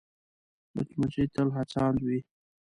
مچمچۍ 0.75 1.25
تل 1.33 1.47
هڅاند 1.57 1.97
وي 2.05 2.19